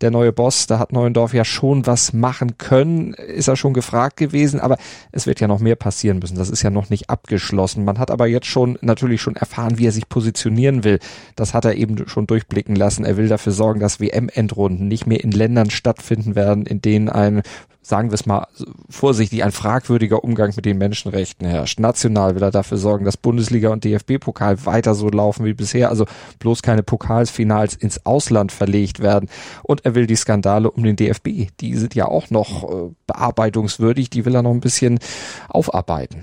der 0.00 0.10
neue 0.10 0.32
Boss, 0.32 0.66
da 0.66 0.78
hat 0.78 0.92
Neuendorf 0.92 1.34
ja 1.34 1.44
schon 1.44 1.86
was 1.86 2.12
machen 2.12 2.58
können, 2.58 3.14
ist 3.14 3.48
er 3.48 3.56
schon 3.56 3.74
gefragt 3.74 4.16
gewesen, 4.16 4.60
aber 4.60 4.76
es 5.12 5.26
wird 5.26 5.40
ja 5.40 5.48
noch 5.48 5.60
mehr 5.60 5.76
passieren 5.76 6.18
müssen. 6.18 6.36
Das 6.36 6.50
ist 6.50 6.62
ja 6.62 6.70
noch 6.70 6.90
nicht 6.90 7.10
abgeschlossen. 7.10 7.84
Man 7.84 7.98
hat 7.98 8.10
aber 8.10 8.26
jetzt 8.26 8.46
schon 8.46 8.78
natürlich 8.80 9.20
schon 9.20 9.36
erfahren, 9.36 9.78
wie 9.78 9.86
er 9.86 9.92
sich 9.92 10.08
positionieren 10.08 10.84
will. 10.84 10.98
Das 11.36 11.54
hat 11.54 11.64
er 11.64 11.74
eben 11.74 12.08
schon 12.08 12.26
durchblicken 12.26 12.76
lassen. 12.76 13.04
Er 13.04 13.16
will 13.16 13.28
dafür 13.28 13.52
sorgen, 13.52 13.80
dass 13.80 14.00
WM-Endrunden 14.00 14.88
nicht 14.88 15.06
mehr 15.06 15.22
in 15.22 15.32
Ländern 15.32 15.70
stattfinden 15.70 16.34
werden, 16.34 16.66
in 16.66 16.80
denen 16.80 17.08
ein 17.08 17.42
sagen 17.82 18.10
wir 18.10 18.14
es 18.14 18.26
mal 18.26 18.46
vorsichtig, 18.88 19.42
ein 19.42 19.50
fragwürdiger 19.50 20.22
Umgang 20.22 20.52
mit 20.54 20.64
den 20.64 20.78
Menschenrechten 20.78 21.46
herrscht. 21.46 21.80
National 21.80 22.34
will 22.36 22.42
er 22.42 22.52
dafür 22.52 22.78
sorgen, 22.78 23.04
dass 23.04 23.16
Bundesliga 23.16 23.70
und 23.70 23.84
DFB-Pokal 23.84 24.64
weiter 24.64 24.94
so 24.94 25.08
laufen 25.08 25.44
wie 25.44 25.52
bisher, 25.52 25.90
also 25.90 26.06
bloß 26.38 26.62
keine 26.62 26.84
Pokalsfinals 26.84 27.74
ins 27.74 28.06
Ausland 28.06 28.52
verlegt 28.52 29.00
werden. 29.00 29.28
Und 29.64 29.84
er 29.84 29.94
will 29.96 30.06
die 30.06 30.16
Skandale 30.16 30.70
um 30.70 30.84
den 30.84 30.96
DFB, 30.96 31.48
die 31.60 31.74
sind 31.74 31.94
ja 31.94 32.06
auch 32.06 32.30
noch 32.30 32.70
äh, 32.70 32.90
bearbeitungswürdig, 33.06 34.10
die 34.10 34.24
will 34.24 34.36
er 34.36 34.42
noch 34.42 34.52
ein 34.52 34.60
bisschen 34.60 35.00
aufarbeiten. 35.48 36.22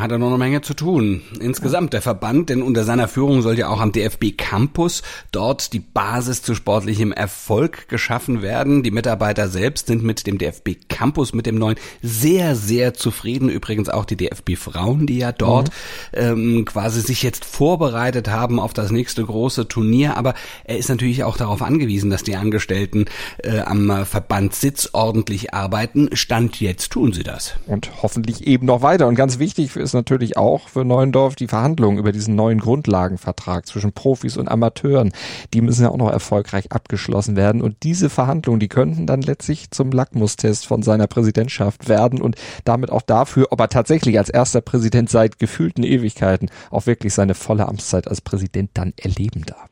Hat 0.00 0.10
er 0.10 0.18
noch 0.18 0.28
eine 0.28 0.38
Menge 0.38 0.62
zu 0.62 0.74
tun. 0.74 1.22
Insgesamt 1.40 1.92
der 1.92 2.02
Verband, 2.02 2.48
denn 2.48 2.62
unter 2.62 2.84
seiner 2.84 3.08
Führung 3.08 3.42
soll 3.42 3.58
ja 3.58 3.68
auch 3.68 3.80
am 3.80 3.92
DFB 3.92 4.36
Campus 4.36 5.02
dort 5.30 5.72
die 5.72 5.80
Basis 5.80 6.42
zu 6.42 6.54
sportlichem 6.54 7.12
Erfolg 7.12 7.88
geschaffen 7.88 8.40
werden. 8.40 8.82
Die 8.82 8.90
Mitarbeiter 8.90 9.48
selbst 9.48 9.88
sind 9.88 10.02
mit 10.02 10.26
dem 10.26 10.38
DFB 10.38 10.88
Campus 10.88 11.34
mit 11.34 11.46
dem 11.46 11.56
neuen 11.56 11.76
sehr, 12.02 12.56
sehr 12.56 12.94
zufrieden. 12.94 13.48
Übrigens 13.48 13.88
auch 13.88 14.04
die 14.04 14.16
DFB 14.16 14.56
Frauen, 14.56 15.06
die 15.06 15.18
ja 15.18 15.32
dort 15.32 15.70
mhm. 16.12 16.18
ähm, 16.20 16.64
quasi 16.64 17.00
sich 17.00 17.22
jetzt 17.22 17.44
vorbereitet 17.44 18.28
haben 18.28 18.58
auf 18.58 18.72
das 18.72 18.90
nächste 18.90 19.24
große 19.24 19.68
Turnier. 19.68 20.16
Aber 20.16 20.34
er 20.64 20.78
ist 20.78 20.88
natürlich 20.88 21.24
auch 21.24 21.36
darauf 21.36 21.62
angewiesen, 21.62 22.10
dass 22.10 22.22
die 22.22 22.36
Angestellten 22.36 23.06
äh, 23.38 23.60
am 23.60 24.06
Verbandssitz 24.06 24.90
ordentlich 24.92 25.52
arbeiten. 25.52 26.10
Stand 26.14 26.60
jetzt 26.60 26.92
tun 26.92 27.12
sie 27.12 27.22
das. 27.22 27.54
Und 27.66 28.02
hoffentlich 28.02 28.46
eben 28.46 28.66
noch 28.66 28.82
weiter. 28.82 29.06
Und 29.06 29.14
ganz 29.14 29.38
wichtig 29.38 29.70
ist 29.90 29.94
natürlich 29.94 30.36
auch 30.36 30.68
für 30.68 30.84
Neuendorf 30.84 31.34
die 31.34 31.48
Verhandlungen 31.48 31.98
über 31.98 32.12
diesen 32.12 32.34
neuen 32.34 32.58
Grundlagenvertrag 32.58 33.66
zwischen 33.66 33.92
Profis 33.92 34.36
und 34.36 34.48
Amateuren. 34.48 35.12
Die 35.52 35.60
müssen 35.60 35.82
ja 35.82 35.90
auch 35.90 35.96
noch 35.96 36.10
erfolgreich 36.10 36.72
abgeschlossen 36.72 37.36
werden. 37.36 37.62
Und 37.62 37.82
diese 37.82 38.10
Verhandlungen, 38.10 38.60
die 38.60 38.68
könnten 38.68 39.06
dann 39.06 39.22
letztlich 39.22 39.70
zum 39.70 39.90
Lackmus 39.90 40.20
Lackmustest 40.20 40.66
von 40.66 40.82
seiner 40.82 41.06
Präsidentschaft 41.06 41.88
werden 41.88 42.20
und 42.20 42.36
damit 42.64 42.90
auch 42.90 43.02
dafür, 43.02 43.48
ob 43.50 43.60
er 43.60 43.68
tatsächlich 43.68 44.18
als 44.18 44.28
erster 44.28 44.60
Präsident 44.60 45.10
seit 45.10 45.38
gefühlten 45.38 45.84
Ewigkeiten 45.84 46.50
auch 46.70 46.86
wirklich 46.86 47.14
seine 47.14 47.34
volle 47.34 47.66
Amtszeit 47.66 48.08
als 48.08 48.20
Präsident 48.20 48.70
dann 48.74 48.92
erleben 48.96 49.44
darf. 49.46 49.68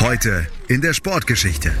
Heute 0.00 0.46
in 0.68 0.80
der 0.80 0.92
Sportgeschichte. 0.92 1.72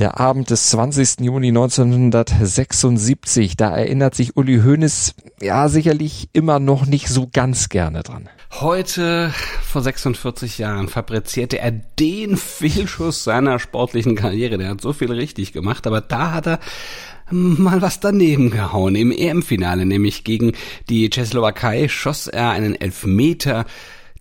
Der 0.00 0.18
Abend 0.18 0.48
des 0.48 0.70
20. 0.70 1.20
Juni 1.20 1.48
1976, 1.48 3.58
da 3.58 3.76
erinnert 3.76 4.14
sich 4.14 4.34
Uli 4.34 4.62
Hoeneß 4.62 5.14
ja 5.42 5.68
sicherlich 5.68 6.30
immer 6.32 6.58
noch 6.58 6.86
nicht 6.86 7.08
so 7.08 7.28
ganz 7.30 7.68
gerne 7.68 8.02
dran. 8.02 8.30
Heute, 8.50 9.30
vor 9.62 9.82
46 9.82 10.56
Jahren, 10.56 10.88
fabrizierte 10.88 11.58
er 11.58 11.72
den 11.72 12.38
Fehlschuss 12.38 13.24
seiner 13.24 13.58
sportlichen 13.58 14.16
Karriere. 14.16 14.56
Der 14.56 14.70
hat 14.70 14.80
so 14.80 14.94
viel 14.94 15.12
richtig 15.12 15.52
gemacht, 15.52 15.86
aber 15.86 16.00
da 16.00 16.32
hat 16.32 16.46
er 16.46 16.60
mal 17.30 17.82
was 17.82 18.00
daneben 18.00 18.48
gehauen. 18.48 18.94
Im 18.94 19.12
EM-Finale, 19.12 19.84
nämlich 19.84 20.24
gegen 20.24 20.52
die 20.88 21.10
Tschechoslowakei, 21.10 21.88
schoss 21.88 22.26
er 22.26 22.48
einen 22.48 22.74
Elfmeter 22.74 23.66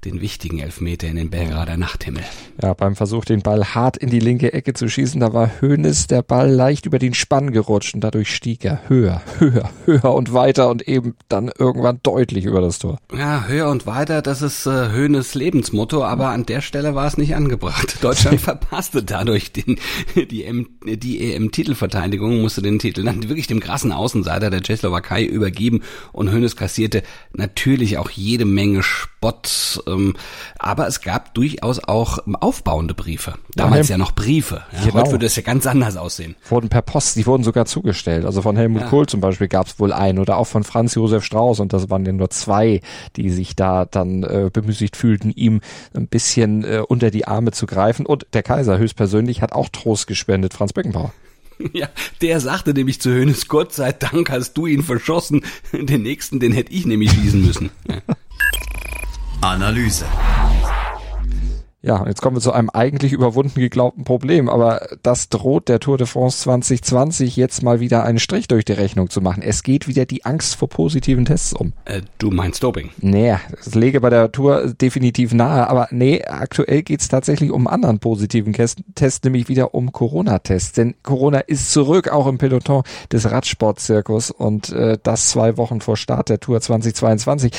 den 0.05 0.21
wichtigen 0.21 0.59
Elfmeter 0.59 1.07
in 1.07 1.17
den 1.17 1.29
Belgrader 1.29 1.75
Nachthimmel. 1.75 2.23
Ja, 2.61 2.73
beim 2.73 2.95
Versuch, 2.95 3.25
den 3.25 3.41
Ball 3.41 3.75
hart 3.75 3.97
in 3.97 4.09
die 4.09 4.19
linke 4.19 4.53
Ecke 4.53 4.73
zu 4.73 4.87
schießen, 4.87 5.19
da 5.19 5.33
war 5.33 5.61
Hoeneß 5.61 6.07
der 6.07 6.21
Ball 6.21 6.49
leicht 6.49 6.85
über 6.85 6.99
den 6.99 7.13
Spann 7.13 7.51
gerutscht 7.51 7.95
und 7.95 8.01
dadurch 8.01 8.33
stieg 8.33 8.63
er 8.63 8.87
höher, 8.87 9.21
höher, 9.39 9.69
höher 9.85 10.13
und 10.13 10.33
weiter 10.33 10.69
und 10.69 10.87
eben 10.87 11.15
dann 11.27 11.51
irgendwann 11.57 11.99
deutlich 12.01 12.45
über 12.45 12.61
das 12.61 12.79
Tor. 12.79 12.97
Ja, 13.13 13.45
höher 13.47 13.69
und 13.69 13.85
weiter, 13.85 14.21
das 14.21 14.41
ist 14.41 14.65
äh, 14.65 14.89
Hoeneß 14.93 15.35
Lebensmotto, 15.35 16.03
aber 16.03 16.29
an 16.29 16.45
der 16.45 16.61
Stelle 16.61 16.95
war 16.95 17.07
es 17.07 17.17
nicht 17.17 17.35
angebracht. 17.35 17.97
Deutschland 18.01 18.39
verpasste 18.41 19.03
dadurch 19.03 19.51
den, 19.51 19.79
die, 20.15 20.45
M, 20.45 20.69
die 20.85 21.33
EM-Titelverteidigung, 21.33 22.41
musste 22.41 22.61
den 22.61 22.79
Titel 22.79 23.03
dann 23.03 23.27
wirklich 23.27 23.47
dem 23.47 23.59
krassen 23.59 23.91
Außenseiter 23.91 24.49
der 24.49 24.61
Tschechoslowakei 24.61 25.25
übergeben 25.25 25.81
und 26.13 26.31
Hoeneß 26.31 26.55
kassierte 26.55 27.03
natürlich 27.33 27.97
auch 27.97 28.09
jede 28.09 28.45
Menge 28.45 28.81
Spott 28.81 29.81
Ähm, 29.89 30.15
aber 30.57 30.87
es 30.87 31.01
gab 31.01 31.33
durchaus 31.33 31.79
auch 31.83 32.19
aufbauende 32.39 32.93
Briefe. 32.93 33.35
Damals 33.55 33.89
ja, 33.89 33.93
ja 33.93 33.97
noch 33.97 34.11
Briefe. 34.11 34.63
Ja, 34.71 34.85
genau. 34.85 34.93
Heute 34.95 35.11
würde 35.11 35.25
es 35.25 35.35
ja 35.35 35.41
ganz 35.41 35.65
anders 35.67 35.97
aussehen. 35.97 36.35
Wurden 36.49 36.69
per 36.69 36.81
Post, 36.81 37.15
die 37.15 37.25
wurden 37.25 37.43
sogar 37.43 37.65
zugestellt. 37.65 38.25
Also 38.25 38.41
von 38.41 38.55
Helmut 38.55 38.81
ja. 38.83 38.87
Kohl 38.87 39.07
zum 39.07 39.21
Beispiel 39.21 39.47
gab 39.47 39.67
es 39.67 39.79
wohl 39.79 39.93
einen 39.93 40.19
oder 40.19 40.37
auch 40.37 40.47
von 40.47 40.63
Franz 40.63 40.95
Josef 40.95 41.23
Strauß 41.23 41.59
und 41.59 41.73
das 41.73 41.89
waren 41.89 42.05
ja 42.05 42.11
nur 42.11 42.29
zwei, 42.29 42.81
die 43.15 43.29
sich 43.29 43.55
da 43.55 43.85
dann 43.85 44.23
äh, 44.23 44.49
bemüßigt 44.51 44.95
fühlten, 44.95 45.31
ihm 45.31 45.61
ein 45.93 46.07
bisschen 46.07 46.63
äh, 46.63 46.81
unter 46.87 47.11
die 47.11 47.27
Arme 47.27 47.51
zu 47.51 47.65
greifen. 47.65 48.05
Und 48.05 48.27
der 48.33 48.43
Kaiser 48.43 48.77
höchstpersönlich 48.77 49.41
hat 49.41 49.53
auch 49.53 49.69
Trost 49.69 50.07
gespendet, 50.07 50.53
Franz 50.53 50.73
Beckenbauer. 50.73 51.13
Ja, 51.73 51.89
der 52.21 52.39
sagte 52.39 52.73
nämlich 52.73 53.01
zu 53.01 53.11
Hönes, 53.11 53.49
Gott 53.49 53.73
sei 53.73 53.91
Dank 53.91 54.29
hast 54.29 54.53
du 54.53 54.65
ihn 54.65 54.81
verschossen. 54.81 55.43
Den 55.73 56.03
nächsten, 56.03 56.39
den 56.39 56.53
hätte 56.53 56.71
ich 56.71 56.85
nämlich 56.85 57.11
schießen 57.11 57.45
müssen. 57.45 57.69
Analyse. 59.41 60.05
Ja, 61.81 62.05
jetzt 62.05 62.21
kommen 62.21 62.35
wir 62.35 62.41
zu 62.41 62.51
einem 62.51 62.69
eigentlich 62.69 63.13
überwunden 63.13 63.57
geglaubten 63.57 64.03
Problem, 64.03 64.49
aber 64.49 64.85
das 65.01 65.29
droht 65.29 65.69
der 65.69 65.79
Tour 65.79 65.97
de 65.97 66.07
France 66.07 66.39
2020 66.39 67.37
jetzt 67.37 67.63
mal 67.63 67.79
wieder 67.79 68.03
einen 68.03 68.19
Strich 68.19 68.49
durch 68.49 68.65
die 68.65 68.73
Rechnung 68.73 69.09
zu 69.09 69.21
machen. 69.21 69.41
Es 69.41 69.63
geht 69.63 69.87
wieder 69.87 70.05
die 70.05 70.25
Angst 70.25 70.55
vor 70.55 70.67
positiven 70.67 71.23
Tests 71.23 71.53
um. 71.53 71.71
Äh, 71.85 72.01
du 72.17 72.31
meinst 72.31 72.63
Doping? 72.63 72.89
Nee, 72.99 73.37
das 73.55 73.75
lege 73.75 74.01
bei 74.01 74.09
der 74.09 74.29
Tour 74.33 74.73
definitiv 74.73 75.33
nahe, 75.33 75.69
aber 75.69 75.87
nee, 75.91 76.21
aktuell 76.25 76.81
geht's 76.83 77.07
tatsächlich 77.07 77.49
um 77.49 77.65
einen 77.65 77.75
anderen 77.75 77.99
positiven 77.99 78.51
Test, 78.51 79.23
nämlich 79.23 79.47
wieder 79.47 79.73
um 79.73 79.93
Corona-Tests. 79.93 80.73
Denn 80.73 80.95
Corona 81.01 81.39
ist 81.39 81.71
zurück, 81.71 82.09
auch 82.09 82.27
im 82.27 82.39
Peloton 82.39 82.83
des 83.09 83.31
Radsportzirkus 83.31 84.31
und 84.31 84.69
äh, 84.73 84.97
das 85.01 85.29
zwei 85.29 85.55
Wochen 85.55 85.79
vor 85.79 85.95
Start 85.95 86.27
der 86.27 86.41
Tour 86.41 86.59
2022. 86.59 87.53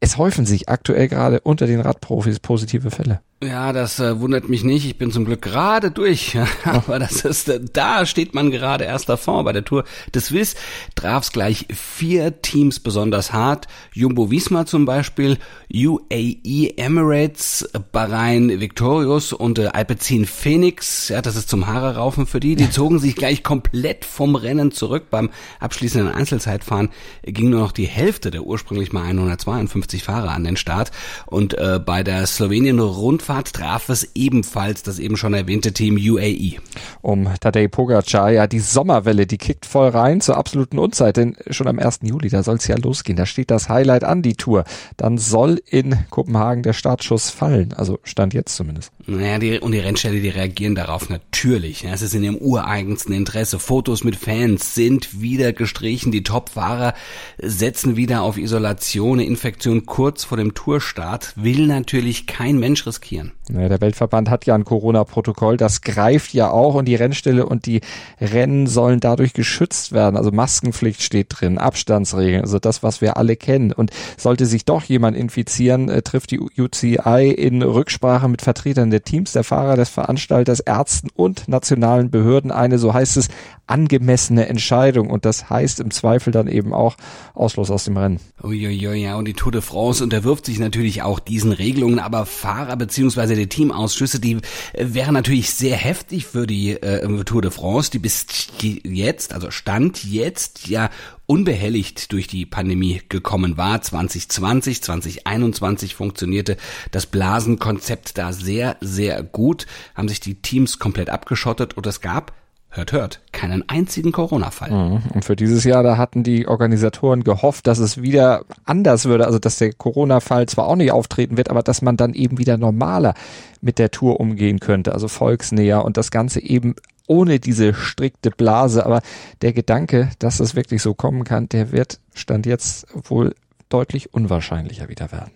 Es 0.00 0.16
häufen 0.16 0.46
sich 0.46 0.70
aktuell 0.70 1.08
gerade 1.08 1.40
unter 1.40 1.66
den 1.66 1.80
Radprofis 1.80 2.40
positive 2.40 2.90
Fälle. 2.90 3.20
Ja, 3.42 3.72
das 3.72 3.98
äh, 4.00 4.20
wundert 4.20 4.50
mich 4.50 4.64
nicht. 4.64 4.84
Ich 4.84 4.98
bin 4.98 5.12
zum 5.12 5.24
Glück 5.24 5.40
gerade 5.40 5.90
durch. 5.90 6.36
Aber 6.64 6.98
das 6.98 7.24
ist, 7.24 7.48
äh, 7.48 7.58
da 7.72 8.04
steht 8.04 8.34
man 8.34 8.50
gerade 8.50 8.84
erst 8.84 9.08
davor. 9.08 9.44
Bei 9.44 9.54
der 9.54 9.64
Tour 9.64 9.84
des 10.14 10.26
Swiss 10.26 10.56
traf's 10.94 11.32
gleich 11.32 11.66
vier 11.74 12.42
Teams 12.42 12.80
besonders 12.80 13.32
hart. 13.32 13.66
Jumbo 13.94 14.30
Visma 14.30 14.66
zum 14.66 14.84
Beispiel, 14.84 15.38
UAE 15.72 16.74
Emirates, 16.76 17.66
Bahrain 17.92 18.60
Victorious 18.60 19.32
und 19.32 19.58
äh, 19.58 19.68
Alpecin 19.68 20.26
Phoenix. 20.26 21.08
Ja, 21.08 21.22
das 21.22 21.34
ist 21.34 21.48
zum 21.48 21.66
Haare 21.66 21.96
raufen 21.96 22.26
für 22.26 22.40
die. 22.40 22.56
Die 22.56 22.68
zogen 22.70 22.98
sich 22.98 23.16
gleich 23.16 23.42
komplett 23.42 24.04
vom 24.04 24.34
Rennen 24.34 24.70
zurück. 24.70 25.04
Beim 25.10 25.30
abschließenden 25.60 26.12
Einzelzeitfahren 26.12 26.90
ging 27.22 27.48
nur 27.48 27.60
noch 27.60 27.72
die 27.72 27.86
Hälfte 27.86 28.30
der 28.30 28.42
ursprünglich 28.42 28.92
mal 28.92 29.04
152 29.04 30.04
Fahrer 30.04 30.32
an 30.32 30.44
den 30.44 30.58
Start. 30.58 30.90
Und 31.24 31.56
äh, 31.56 31.80
bei 31.82 32.02
der 32.02 32.26
Slowenien 32.26 32.78
Rundfahrt 32.80 33.29
Abfahrt 33.30 33.52
traf 33.52 33.88
es 33.90 34.10
ebenfalls 34.16 34.82
das 34.82 34.98
eben 34.98 35.16
schon 35.16 35.34
erwähnte 35.34 35.72
Team 35.72 35.94
UAE. 35.94 36.56
Um 37.00 37.28
Tadej 37.38 37.68
Pogacar, 37.68 38.28
ja, 38.32 38.48
die 38.48 38.58
Sommerwelle, 38.58 39.24
die 39.24 39.38
kickt 39.38 39.66
voll 39.66 39.90
rein 39.90 40.20
zur 40.20 40.36
absoluten 40.36 40.80
Unzeit, 40.80 41.16
denn 41.16 41.36
schon 41.48 41.68
am 41.68 41.78
1. 41.78 42.00
Juli, 42.02 42.28
da 42.28 42.42
soll 42.42 42.56
es 42.56 42.66
ja 42.66 42.76
losgehen. 42.76 43.14
Da 43.14 43.26
steht 43.26 43.52
das 43.52 43.68
Highlight 43.68 44.02
an, 44.02 44.22
die 44.22 44.34
Tour. 44.34 44.64
Dann 44.96 45.16
soll 45.16 45.62
in 45.64 45.96
Kopenhagen 46.10 46.64
der 46.64 46.72
Startschuss 46.72 47.30
fallen. 47.30 47.72
Also 47.72 48.00
stand 48.02 48.34
jetzt 48.34 48.56
zumindest. 48.56 48.90
Naja, 49.06 49.38
die, 49.38 49.58
und 49.60 49.72
die 49.72 49.78
Rennställe, 49.78 50.20
die 50.20 50.28
reagieren 50.28 50.74
darauf 50.74 51.08
natürlich. 51.08 51.84
Es 51.84 52.02
ist 52.02 52.14
in 52.14 52.24
ihrem 52.24 52.36
ureigensten 52.36 53.14
Interesse. 53.14 53.58
Fotos 53.58 54.02
mit 54.02 54.16
Fans 54.16 54.74
sind 54.74 55.20
wieder 55.20 55.52
gestrichen. 55.52 56.10
Die 56.10 56.22
Topfahrer 56.22 56.94
setzen 57.38 57.96
wieder 57.96 58.22
auf 58.22 58.38
Isolation. 58.38 59.20
Eine 59.20 59.28
Infektion 59.28 59.86
kurz 59.86 60.24
vor 60.24 60.36
dem 60.36 60.54
Tourstart 60.54 61.32
will 61.36 61.66
natürlich 61.66 62.26
kein 62.26 62.58
Mensch 62.58 62.86
riskieren 62.86 63.20
passieren. 63.20 63.32
Ja, 63.52 63.68
der 63.68 63.80
Weltverband 63.80 64.30
hat 64.30 64.46
ja 64.46 64.54
ein 64.54 64.64
Corona-Protokoll, 64.64 65.56
das 65.56 65.80
greift 65.80 66.32
ja 66.34 66.50
auch 66.50 66.74
und 66.74 66.84
die 66.86 66.94
Rennstelle 66.94 67.46
und 67.46 67.66
die 67.66 67.80
Rennen 68.20 68.66
sollen 68.68 69.00
dadurch 69.00 69.32
geschützt 69.32 69.92
werden. 69.92 70.16
Also 70.16 70.30
Maskenpflicht 70.30 71.02
steht 71.02 71.26
drin, 71.30 71.58
Abstandsregeln, 71.58 72.42
also 72.42 72.58
das, 72.58 72.82
was 72.82 73.00
wir 73.00 73.16
alle 73.16 73.36
kennen. 73.36 73.72
Und 73.72 73.90
sollte 74.16 74.46
sich 74.46 74.64
doch 74.64 74.84
jemand 74.84 75.16
infizieren, 75.16 75.88
äh, 75.88 76.02
trifft 76.02 76.30
die 76.30 76.40
UCI 76.40 77.34
in 77.36 77.62
Rücksprache 77.62 78.28
mit 78.28 78.42
Vertretern 78.42 78.90
der 78.90 78.99
Teams, 79.02 79.32
der 79.32 79.44
Fahrer, 79.44 79.76
des 79.76 79.88
Veranstalters, 79.88 80.60
Ärzten 80.60 81.08
und 81.14 81.48
nationalen 81.48 82.10
Behörden 82.10 82.50
eine, 82.50 82.78
so 82.78 82.94
heißt 82.94 83.16
es, 83.16 83.28
angemessene 83.66 84.48
Entscheidung. 84.48 85.10
Und 85.10 85.24
das 85.24 85.48
heißt 85.48 85.80
im 85.80 85.90
Zweifel 85.90 86.32
dann 86.32 86.48
eben 86.48 86.74
auch 86.74 86.96
Ausschluss 87.34 87.70
aus 87.70 87.84
dem 87.84 87.96
Rennen. 87.96 88.20
Uiuiui, 88.42 89.02
ja, 89.02 89.16
und 89.16 89.26
die 89.26 89.32
Tour 89.32 89.52
de 89.52 89.60
France 89.60 90.02
unterwirft 90.02 90.46
sich 90.46 90.58
natürlich 90.58 91.02
auch 91.02 91.20
diesen 91.20 91.52
Regelungen, 91.52 91.98
aber 91.98 92.26
Fahrer 92.26 92.76
beziehungsweise 92.76 93.34
die 93.34 93.48
Teamausschüsse, 93.48 94.20
die 94.20 94.38
wären 94.76 95.14
natürlich 95.14 95.52
sehr 95.52 95.76
heftig 95.76 96.26
für 96.26 96.46
die 96.46 96.72
äh, 96.72 97.24
Tour 97.24 97.42
de 97.42 97.50
France, 97.50 97.90
die 97.90 97.98
bis 97.98 98.26
jetzt, 98.60 99.32
also 99.32 99.50
Stand 99.50 100.04
jetzt 100.04 100.68
ja 100.68 100.90
unbehelligt 101.30 102.10
durch 102.10 102.26
die 102.26 102.44
Pandemie 102.44 103.02
gekommen 103.08 103.56
war. 103.56 103.80
2020, 103.80 104.82
2021 104.82 105.94
funktionierte 105.94 106.56
das 106.90 107.06
Blasenkonzept 107.06 108.18
da 108.18 108.32
sehr, 108.32 108.76
sehr 108.80 109.22
gut, 109.22 109.66
haben 109.94 110.08
sich 110.08 110.18
die 110.18 110.42
Teams 110.42 110.80
komplett 110.80 111.08
abgeschottet 111.08 111.76
und 111.76 111.86
es 111.86 112.00
gab 112.00 112.32
hört, 112.70 112.90
hört, 112.90 113.20
keinen 113.30 113.68
einzigen 113.68 114.10
Corona-Fall. 114.10 114.72
Mhm. 114.72 115.02
Und 115.14 115.24
für 115.24 115.36
dieses 115.36 115.62
Jahr, 115.62 115.84
da 115.84 115.96
hatten 115.96 116.24
die 116.24 116.48
Organisatoren 116.48 117.22
gehofft, 117.22 117.68
dass 117.68 117.78
es 117.78 118.02
wieder 118.02 118.44
anders 118.64 119.04
würde, 119.04 119.26
also 119.26 119.38
dass 119.38 119.58
der 119.58 119.72
Corona-Fall 119.72 120.46
zwar 120.46 120.66
auch 120.66 120.76
nicht 120.76 120.90
auftreten 120.90 121.36
wird, 121.36 121.48
aber 121.48 121.62
dass 121.62 121.80
man 121.80 121.96
dann 121.96 122.12
eben 122.12 122.38
wieder 122.38 122.58
normaler 122.58 123.14
mit 123.60 123.78
der 123.78 123.92
Tour 123.92 124.18
umgehen 124.18 124.58
könnte, 124.58 124.92
also 124.92 125.06
volksnäher 125.06 125.84
und 125.84 125.96
das 125.96 126.10
Ganze 126.10 126.40
eben 126.40 126.74
ohne 127.10 127.40
diese 127.40 127.74
strikte 127.74 128.30
Blase. 128.30 128.86
Aber 128.86 129.02
der 129.42 129.52
Gedanke, 129.52 130.10
dass 130.20 130.38
es 130.38 130.54
wirklich 130.54 130.80
so 130.80 130.94
kommen 130.94 131.24
kann, 131.24 131.48
der 131.48 131.72
wird 131.72 131.98
Stand 132.14 132.46
jetzt 132.46 132.86
wohl 132.92 133.34
deutlich 133.68 134.14
unwahrscheinlicher 134.14 134.88
wieder 134.88 135.10
werden. 135.10 135.32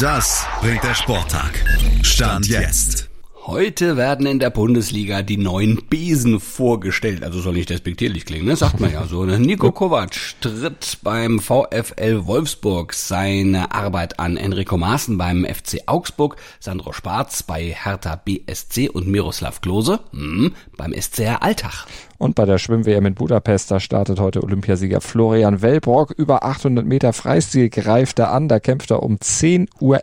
Das 0.00 0.46
bringt 0.60 0.84
der 0.84 0.94
Sporttag. 0.94 1.64
Stand 2.02 2.46
jetzt. 2.46 3.08
Heute 3.46 3.96
werden 3.96 4.26
in 4.26 4.40
der 4.40 4.50
Bundesliga 4.50 5.22
die 5.22 5.36
neuen 5.36 5.84
Besen 5.88 6.40
vorgestellt. 6.40 7.22
Also 7.22 7.38
soll 7.38 7.52
nicht 7.52 7.70
despektierlich 7.70 8.26
klingen, 8.26 8.46
ne? 8.46 8.56
Sagt 8.56 8.80
man 8.80 8.92
ja 8.92 9.06
so. 9.06 9.24
Ne? 9.24 9.38
Nico 9.38 9.70
Kovac 9.72 10.16
tritt 10.40 10.98
beim 11.04 11.38
VfL 11.38 12.26
Wolfsburg 12.26 12.92
seine 12.92 13.70
Arbeit 13.70 14.18
an. 14.18 14.36
Enrico 14.36 14.76
Maaßen 14.76 15.16
beim 15.16 15.44
FC 15.44 15.82
Augsburg, 15.86 16.34
Sandro 16.58 16.92
Schwarz 16.92 17.44
bei 17.44 17.62
Hertha 17.62 18.16
BSC 18.16 18.88
und 18.88 19.06
Miroslav 19.06 19.60
Klose 19.60 20.00
hm, 20.10 20.52
beim 20.76 20.92
SCR 20.92 21.44
Alltag. 21.44 21.86
Und 22.18 22.34
bei 22.34 22.44
der 22.44 22.58
Schwimm-WM 22.58 23.06
in 23.06 23.14
Budapest, 23.14 23.70
da 23.70 23.80
startet 23.80 24.20
heute 24.20 24.42
Olympiasieger 24.42 25.00
Florian 25.00 25.62
Wellbrock. 25.62 26.12
Über 26.12 26.44
800 26.44 26.86
Meter 26.86 27.12
Freistil 27.12 27.68
greift 27.68 28.18
er 28.18 28.32
an. 28.32 28.48
Da 28.48 28.60
kämpft 28.60 28.90
er 28.90 29.02
um 29.02 29.16
10.11 29.16 29.68
Uhr 29.80 30.00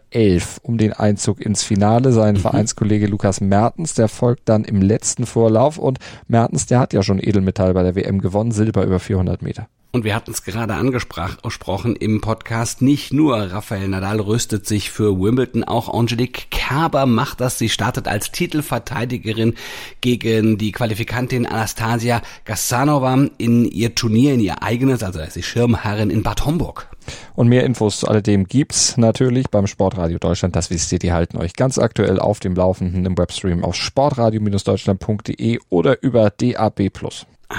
um 0.64 0.78
den 0.78 0.94
Einzug 0.94 1.42
ins 1.42 1.64
Finale. 1.64 2.12
Sein 2.12 2.36
mhm. 2.36 2.40
Vereinskollege 2.40 3.08
Lukas 3.08 3.42
Mertens, 3.42 3.94
der 3.94 4.08
folgt 4.08 4.50
dann 4.50 4.64
im 4.64 4.82
letzten 4.82 5.26
Vorlauf. 5.26 5.78
Und 5.78 6.00
Mertens, 6.28 6.66
der 6.66 6.80
hat 6.80 6.94
ja 6.94 7.04
schon 7.04 7.20
Edelmetall 7.20 7.74
bei 7.74 7.84
der 7.84 7.96
WM 7.96 8.20
gewonnen, 8.20 8.52
Silber 8.52 8.84
über 8.84 9.00
400 9.00 9.42
Meter. 9.42 9.68
Und 9.96 10.06
wir 10.06 10.16
hatten 10.16 10.32
es 10.32 10.42
gerade 10.42 10.74
angesprochen 10.74 11.96
im 11.96 12.20
Podcast, 12.20 12.82
nicht 12.82 13.14
nur 13.14 13.38
Rafael 13.38 13.88
Nadal 13.88 14.20
rüstet 14.20 14.66
sich 14.66 14.90
für 14.90 15.20
Wimbledon, 15.20 15.64
auch 15.64 15.88
Angelique 15.94 16.48
Kerber 16.50 17.06
macht 17.06 17.42
das. 17.42 17.60
Sie 17.60 17.70
startet 17.70 18.08
als 18.08 18.32
Titelverteidigerin 18.32 19.54
gegen 20.02 20.58
die 20.58 20.72
Qualifikantin 20.72 21.46
Anastasia 21.46 22.24
Gassanova 22.44 23.28
in 23.38 23.66
ihr 23.66 23.94
Turnier, 23.94 24.34
in 24.34 24.40
ihr 24.40 24.64
eigenes, 24.64 25.04
also 25.04 25.20
ist 25.20 25.34
sie 25.34 25.44
Schirmherrin 25.44 26.10
in 26.10 26.24
Bad 26.24 26.44
Homburg. 26.44 26.88
Und 27.36 27.50
mehr 27.50 27.64
Infos 27.64 28.00
zu 28.00 28.08
alledem 28.08 28.46
gibt's 28.46 28.98
natürlich 28.98 29.52
beim 29.52 29.68
Sportradio 29.68 30.18
Deutschland. 30.18 30.56
Das 30.56 30.72
wisst 30.72 30.92
ihr, 30.92 30.98
die 30.98 31.14
halten 31.14 31.38
euch 31.38 31.54
ganz 31.54 31.78
aktuell 31.78 32.20
auf 32.20 32.40
dem 32.40 32.56
Laufenden 32.56 33.06
im 33.06 33.16
Webstream 33.16 33.64
auf 33.64 33.76
sportradio-deutschland.de 33.76 35.60
oder 35.70 36.02
über 36.02 36.32
DAB+ 36.32 36.90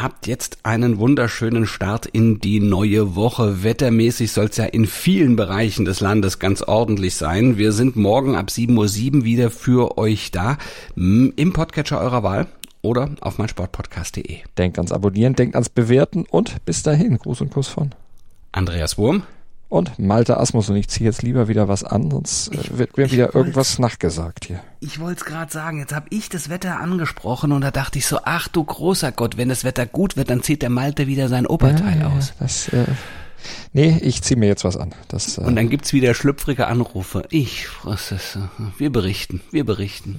habt 0.03 0.27
jetzt 0.27 0.59
einen 0.63 0.99
wunderschönen 0.99 1.67
Start 1.67 2.07
in 2.07 2.41
die 2.41 2.61
neue 2.61 3.15
Woche. 3.15 3.63
Wettermäßig 3.63 4.33
soll 4.33 4.47
es 4.47 4.57
ja 4.57 4.65
in 4.65 4.87
vielen 4.87 5.37
Bereichen 5.37 5.85
des 5.85 6.01
Landes 6.01 6.39
ganz 6.39 6.63
ordentlich 6.63 7.15
sein. 7.15 7.59
Wir 7.59 7.73
sind 7.73 7.97
morgen 7.97 8.37
ab 8.37 8.49
7.07 8.49 9.17
Uhr 9.17 9.25
wieder 9.25 9.51
für 9.51 9.99
euch 9.99 10.31
da 10.31 10.59
im 10.97 11.53
Podcatcher 11.53 12.01
eurer 12.01 12.23
Wahl 12.23 12.47
oder 12.83 13.11
auf 13.21 13.39
meinsportpodcast.de. 13.39 14.39
Denkt 14.59 14.79
ans 14.79 14.93
Abonnieren, 14.93 15.35
denkt 15.35 15.55
ans 15.55 15.69
Bewerten 15.69 16.25
und 16.31 16.65
bis 16.65 16.83
dahin. 16.83 17.19
Gruß 17.19 17.41
und 17.41 17.51
Kuss 17.51 17.69
von 17.69 17.91
Andreas 18.53 18.99
Wurm 18.99 19.23
und 19.75 19.99
Malte 19.99 20.39
Asmus 20.39 20.71
und 20.71 20.77
ich 20.77 20.89
ziehe 20.89 21.05
jetzt 21.09 21.23
lieber 21.23 21.49
wieder 21.49 21.67
was 21.67 21.83
an, 21.83 22.11
sonst 22.11 22.55
äh, 22.55 22.79
wird 22.79 22.97
mir 22.97 23.11
wieder 23.11 23.35
irgendwas 23.35 23.81
nachgesagt 23.81 24.45
hier. 24.47 24.61
Ich 24.79 25.01
wollte 25.01 25.21
es 25.21 25.25
gerade 25.25 25.51
sagen, 25.51 25.81
jetzt 25.81 25.93
habe 25.93 26.07
ich 26.11 26.29
das 26.29 26.49
Wetter 26.49 26.79
angesprochen 26.79 27.51
und 27.51 27.61
da 27.61 27.73
dachte 27.73 27.99
ich 27.99 28.07
so, 28.07 28.21
ach 28.25 28.47
du 28.47 28.63
großer 28.63 29.11
Gott, 29.11 29.37
wenn 29.37 29.49
das 29.49 29.65
Wetter 29.65 29.87
gut 29.87 30.17
wird, 30.17 30.31
dann 30.31 30.43
zieht 30.43 30.63
der 30.63 30.71
Malte 30.71 31.09
wieder 31.09 31.29
sein 31.29 31.47
Oberteil 31.47 32.01
ja, 32.01 32.09
aus. 32.09 32.35
Das, 32.39 32.69
äh, 32.69 32.85
Nee, 33.75 33.99
ich 34.01 34.23
ziehe 34.23 34.39
mir 34.39 34.47
jetzt 34.47 34.65
was 34.65 34.79
an. 34.79 34.95
Das, 35.09 35.37
äh 35.37 35.43
Und 35.43 35.57
dann 35.57 35.69
gibt's 35.69 35.93
wieder 35.93 36.15
schlüpfrige 36.15 36.67
Anrufe. 36.67 37.25
Ich, 37.29 37.67
was 37.83 38.11
ist, 38.11 38.39
wir 38.79 38.91
berichten, 38.91 39.43
wir 39.51 39.65
berichten. 39.65 40.19